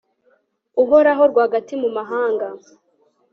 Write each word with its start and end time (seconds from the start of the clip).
uhoraho, 0.83 1.23
rwagati 1.31 1.73
mu 1.81 1.89
mahanga 1.97 2.47